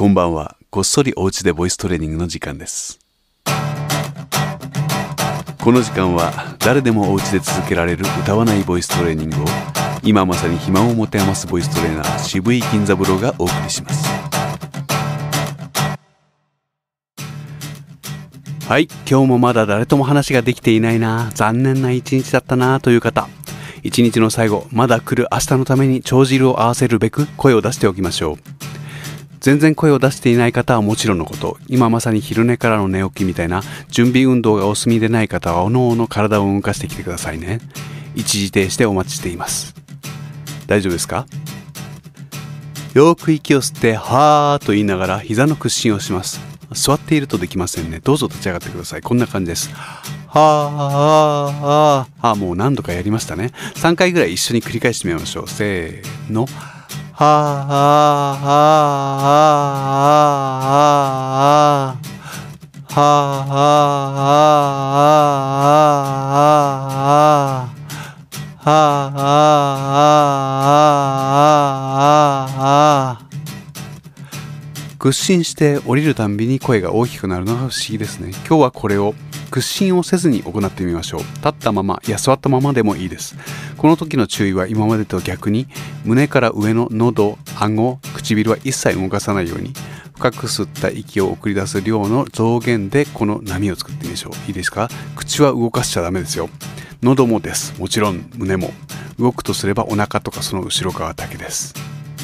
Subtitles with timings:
[0.00, 0.56] こんばんは。
[0.70, 3.00] こっそりお家でボイストレーニングの時間です。
[5.62, 9.44] この時間は誰でもお家で続けられる歌わないボイストレーニングを
[10.02, 14.08] 今まさに暇を持て余すボイストレーナー渋井金三郎がお送りします。
[18.66, 23.28] はい今日もまだ誰とも話ができていないな残念な一日だったなという方。
[23.82, 28.79] 一日の最後まだ来る明日のために帳汁を合わせるべく声を出しておきましょう。
[29.40, 31.56] 全然声を出していない方はもちろんのこと。
[31.66, 37.60] 今まさに昼寝からの寝起きみたいな準備運動がお済みでない方はおのおの体を動かしてきてくださいね。
[38.14, 39.74] 一時停止でお待ちしています。
[40.66, 41.26] 大丈夫ですか？
[42.92, 46.40] よく息を吸ってはーと言いながら膝の屈伸をします。
[46.72, 48.00] 座っているとできませんね。
[48.02, 49.00] どうぞ立ち上がってください。
[49.02, 49.70] こんな感じです。
[49.72, 53.52] はーはーはーもう何度かやりましたね。
[53.76, 55.48] 3回ぐらい一緒に繰り返してみましょう。
[55.48, 56.46] せーの。
[57.20, 57.76] はあは
[58.32, 58.96] あ
[62.88, 63.50] はあ
[68.56, 69.30] はあは
[72.46, 73.24] あはあ
[74.98, 79.14] 屈伸して降りるたんびに声が大きくなるのが不思議ですね今日はこれを
[79.50, 81.20] 屈伸をせずに行ってみましょう。
[81.20, 83.36] 立ったままや座ったままでもいいです。
[83.76, 85.66] この時の注意は今までと逆に
[86.04, 89.72] 胸から上の喉顎唇は一切動かさないように
[90.14, 94.32] 深く吸った息を送り出す量の増減でこの波を作ってみましょう。
[94.48, 94.88] いいですか？
[95.16, 96.48] 口は動かしちゃダメですよ。
[97.02, 97.78] 喉もです。
[97.80, 98.72] もちろん胸も。
[99.18, 101.74] 動くとすればお腹とかその後ろ側だけです。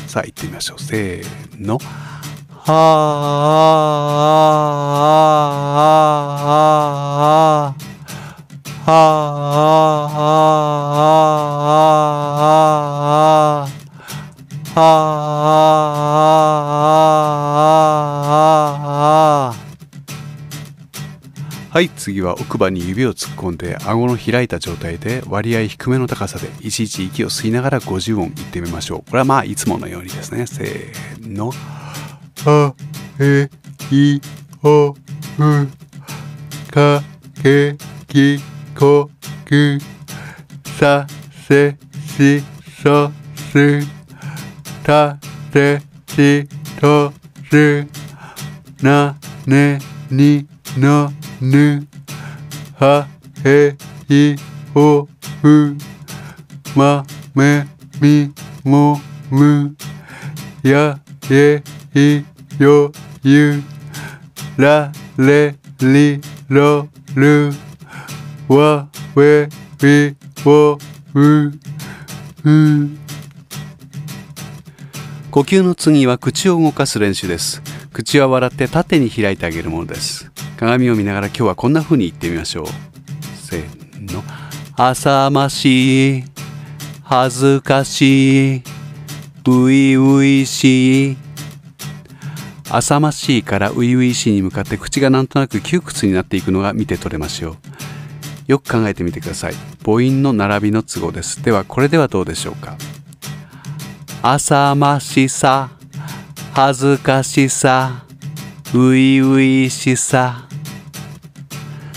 [0.06, 0.80] さあ行ってみましょう。
[0.80, 1.78] せーの。
[2.69, 2.75] はあ
[8.84, 10.06] はあ
[21.71, 29.10] はい次は奥歯に指を突っ込んで顎の開いた状態で割合低めの高さでいちいち息を吸いながら50音言ってみましょう。
[29.10, 30.47] これはまあいつものようにですね。
[30.48, 31.53] せーの。
[32.49, 32.73] あ
[33.19, 33.51] え
[33.91, 34.21] い
[34.62, 34.97] おう
[36.71, 37.03] か
[37.43, 37.77] け
[38.07, 38.39] き
[38.79, 39.11] こ
[39.45, 39.81] く
[40.79, 41.05] さ
[41.49, 41.77] せ
[42.07, 42.45] し
[42.81, 43.11] そ
[43.51, 43.81] す
[44.84, 45.19] た
[45.51, 46.47] てし
[46.81, 47.12] と
[47.51, 47.84] す
[48.81, 50.47] なねに
[50.78, 51.89] のぬ
[52.77, 53.09] は
[53.45, 53.77] へ
[54.09, 54.37] い
[54.73, 55.09] お
[55.43, 55.77] う
[56.77, 57.67] まめ
[58.01, 58.33] み
[58.63, 59.75] もむ
[60.63, 61.61] やえ
[61.93, 62.35] い。
[62.59, 62.91] よ
[63.22, 63.62] ゆ
[64.56, 67.53] られりろる
[68.49, 70.78] わべびお
[71.15, 71.53] うう
[75.31, 77.61] 呼吸の次は口を動かす練習です。
[77.93, 80.33] 口は笑って縦に開いてあげるものです。
[80.56, 82.66] 鏡を見ながら今日はこんな風に言ってみましょう。
[83.37, 84.22] せーの。
[84.77, 86.25] 浅ましい。
[87.03, 88.62] 恥ずかしい
[89.47, 91.25] ういういしい。
[92.76, 97.56] 浅ましいから初々しいに向かって口がなんとなく窮屈になっていくのが見て取れますよ
[98.47, 99.54] よく考えてみてください。
[99.84, 101.42] 母音の並びの都合です。
[101.42, 102.76] ではこれではどうでしょうか。
[104.22, 105.70] 浅ましさ
[106.53, 108.04] 恥ずかしさ
[108.66, 110.47] 初々しさ。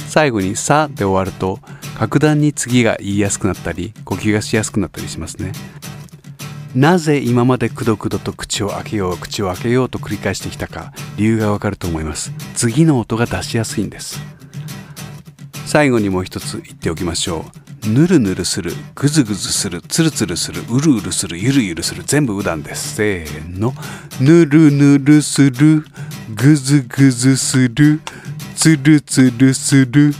[0.07, 1.59] 最後に「さ」で終わると
[1.97, 5.51] 格段に次が言いやすくなったり呼吸がしやすくなったりしますね。
[6.75, 12.31] なぜ今までくどくどと口を開けよう口を開けようと繰り返してきたか理由がわかると思います。
[12.53, 14.21] 次の音が出しやすいんです。
[15.65, 17.45] 最後にもう一つ言っておきましょ
[17.85, 17.89] う。
[17.89, 22.95] ぬるぬるするぐずぐずするつるつるするうるうるするゆるゆるする全部うだんです。
[22.95, 23.73] せーの。
[24.19, 25.85] ぬるぬるする
[26.35, 27.99] ぐずぐずする
[28.55, 30.13] つるつるする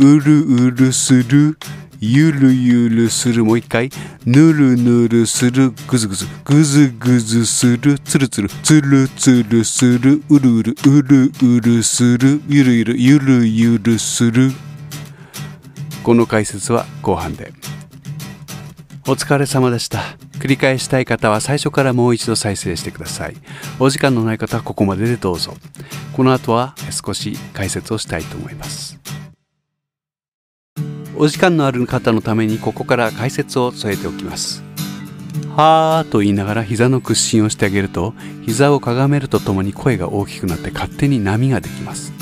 [0.00, 1.58] うるうるする
[2.04, 3.44] ゆるゆるする。
[3.44, 3.88] もう一回。
[4.26, 5.72] ぬるぬるする。
[5.86, 6.26] ぐずぐず。
[6.44, 7.96] ぐずぐずする。
[8.00, 8.48] つるつる。
[8.48, 10.20] つるつるする。
[10.28, 10.76] うるうる。
[10.84, 12.42] うるうるする。
[12.48, 12.96] ゆるゆる。
[12.98, 14.50] ゆるゆるする。
[16.02, 17.52] この解説は後半で。
[19.06, 20.00] お疲れ様でした。
[20.40, 23.36] 繰り返したい方は最初からもう一度再生してください。
[23.78, 25.54] お時間のない方はここまででどうぞ。
[26.14, 28.98] この後は少し解説をしたいと思います。
[31.22, 34.64] お時間のある方のためにここから解説を添えておきます。
[35.54, 38.12] はーと言いながら膝の屈伸をしてあげると
[38.44, 42.12] 膝をかがめるとともに声が大きくなって勝手に波ができます。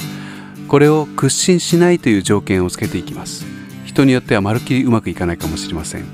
[0.68, 3.46] これを屈伸しないという条件をつけていきます。
[3.86, 6.04] 人によってはまるっきりうまくいかないかもしれません。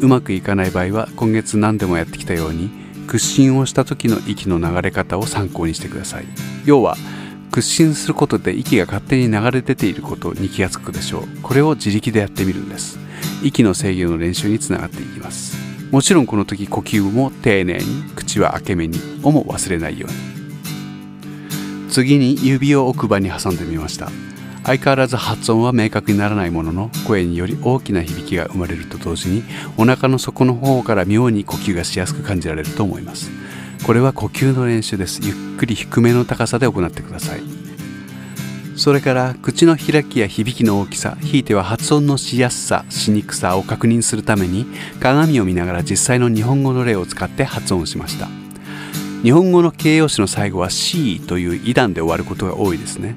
[0.00, 2.70] うまくいかない場合は今月何でもやってきたように
[3.06, 6.24] 屈伸をした時の息の流れ方を参考にしてください。
[6.64, 6.96] 要は
[7.54, 11.40] 屈伸することで息が勝手に流れ出ていることに気がつくでしょう。
[11.40, 12.98] これを自力でやってみるんです。
[13.44, 15.56] 息の制御の練習につながっていきます。
[15.92, 21.90] もちろんこの時呼吸も丁寧に口は開け目にをも忘れないように。
[21.90, 24.10] 次に指を奥歯に挟んでみました。
[24.64, 29.44] 相変わらず発音は明確にならないものの声により大きな響きが生まれると同時に
[29.76, 33.30] お腹の底の方から妙に呼吸がしやすく感じられると思います。
[33.84, 35.20] これは呼吸の練習です。
[35.22, 37.42] ゆっくり低めの高さで行ってください。
[38.76, 44.66] それから口の開きや響きの大きさひいては発音のしやすさしにくさを確認するために
[45.00, 48.26] 鏡を見ながら実際の日本語の例を使って発音しました。
[49.22, 53.16] 日本語の形容詞の最後は C という異段で終わることが多いですね。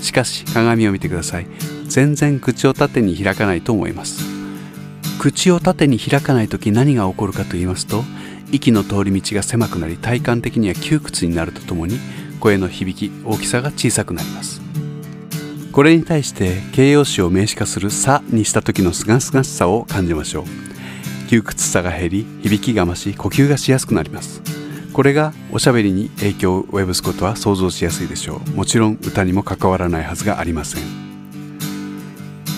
[0.00, 1.46] しかし鏡を見てください。
[1.86, 4.24] 全然口を縦に開かないと思います。
[5.20, 8.02] 口を縦に開かない時何が起こるかと言いますと
[8.54, 11.98] 息の通り道が狭くなり体感的には窮屈になるとともに
[12.40, 14.64] 声の響き大きさが小さくなります。
[15.74, 20.44] これに対して形容詞を名詞化する「さ」にした時のすがすがしさを感じましょう
[21.28, 24.40] 窮屈さが減り響きが増し呼吸がしやすくなります
[24.92, 30.82] これがおしゃべりに影響を及ぼすことは想像しやすいでしょうもちろん歌にも関わらないはずがありません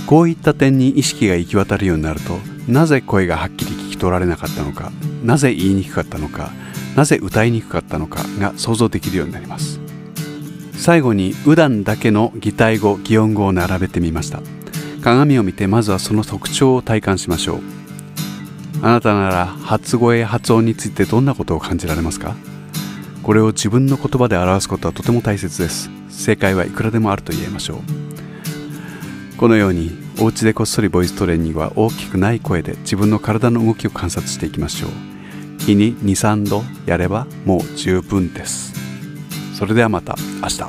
[0.07, 2.39] こういった点に意識が行き渡るようになると
[2.69, 4.93] なぜ声がはっきり聞き取られなかったのか
[5.25, 6.53] なぜ言いにくかったのか
[6.95, 9.81] なぜ歌いにくかったのかが想像できるようになります。
[10.79, 14.41] 最後に右段だけの擬態語擬音語を並べてみました。
[15.03, 17.61] 鏡を見てまずはその特徴を体感しましょう。
[18.83, 22.35] あなたなら発声発音についてどんなことを感じられますか？
[23.23, 25.91] これを自分の言葉で表すことはとても大切です。
[26.09, 27.79] 正解はいくらでもあると言えましょう。
[29.37, 34.91] このようにお家でこっそりボイストレーニングは大きくない声で自分の体の動きを観察していきましょう。
[35.61, 38.73] 日に23度やればもう十分です。
[39.55, 40.63] それではまた明日。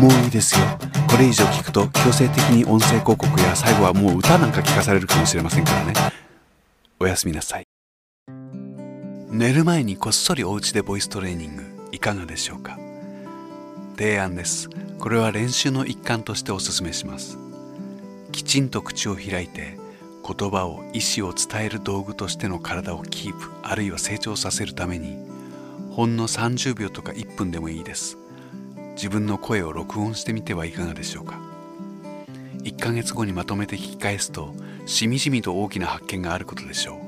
[0.00, 0.64] もういいですよ。
[1.10, 5.94] これ以上聞くと強制的に音声広告や最後はもう歌なんか聞かされるかもしれませんからね。
[7.00, 7.64] おやすみなさい。
[9.30, 12.78] 寝る前にこっそりお家でボイストレーニングいかがでしょうか？
[13.96, 14.70] 提案です。
[15.02, 17.36] これは練習の一環としておすすめします。
[18.30, 19.76] きちんと口を開いて
[20.24, 25.18] 言葉を意思を伝える道具としての体をキープあるいは成長させるために
[25.90, 28.16] ほんの30秒とか1分でもいいです。
[28.94, 31.40] 自分の声を録音してみてはいかがでしょうか。
[32.62, 34.54] 1ヶ月後にまとめて聞き返すと
[34.86, 37.00] しみじみと大きな発見があることでしょ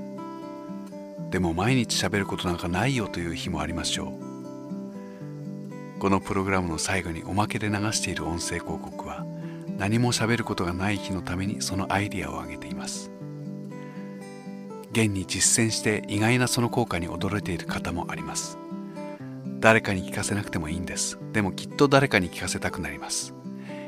[1.29, 1.31] う。
[1.31, 4.24] でも毎日喋ることなんかないよという日もありましょう。
[6.05, 9.25] このプログラムの最後におまけで流している音声広告は
[9.79, 13.11] 何も喋ることがない日のためにそのアイディアを挙げています。
[14.93, 18.59] 現に実践して意外なその効果に驚いている方もあります。
[19.61, 21.19] 誰かに聞かせなくてもいいんです。
[21.33, 23.33] でもきっと誰かに聞かせたくなります。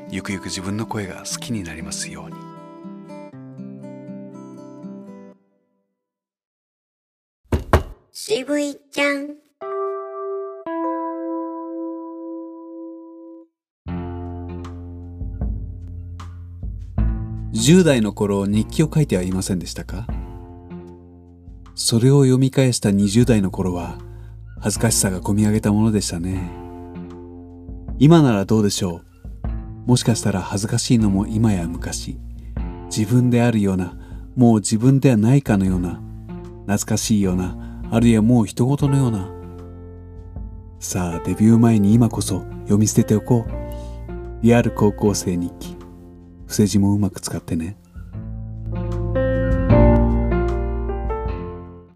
[0.09, 2.35] ゆくゆく自分の声が好きになりますように。
[8.11, 9.46] 渋いちゃん。
[17.67, 20.07] 10代の頃日記を書いてはいませんでしたか？
[21.75, 23.97] それを読み返した20代の頃は
[24.61, 26.49] 恥ずかしさがこみ上げたものでしたね。
[27.99, 29.01] 今ならどうでしょ
[29.43, 29.51] う？
[29.85, 32.17] もしかしたら恥ずかしいのも今や昔。
[32.85, 33.97] 自分であるような
[34.37, 35.99] もう自分ではないかのような
[36.67, 39.29] 懐かしいようなあるいはもう人事のような。
[40.79, 43.51] さあデビュー前に今こそ読み捨てておこう。
[44.41, 45.75] リアル高校生日記。
[46.47, 47.75] 伏せ字もうまく使ってね。